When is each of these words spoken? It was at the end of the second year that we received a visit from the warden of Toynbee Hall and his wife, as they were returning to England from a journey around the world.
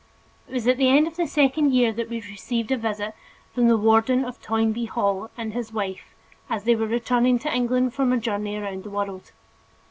It 0.49 0.53
was 0.55 0.67
at 0.67 0.77
the 0.77 0.89
end 0.89 1.05
of 1.05 1.15
the 1.15 1.27
second 1.27 1.75
year 1.75 1.93
that 1.93 2.09
we 2.09 2.19
received 2.21 2.71
a 2.71 2.75
visit 2.77 3.13
from 3.53 3.67
the 3.67 3.77
warden 3.77 4.25
of 4.25 4.41
Toynbee 4.41 4.85
Hall 4.85 5.29
and 5.37 5.53
his 5.53 5.71
wife, 5.71 6.15
as 6.49 6.63
they 6.63 6.75
were 6.75 6.87
returning 6.87 7.37
to 7.37 7.55
England 7.55 7.93
from 7.93 8.11
a 8.11 8.17
journey 8.17 8.57
around 8.57 8.83
the 8.83 8.89
world. 8.89 9.31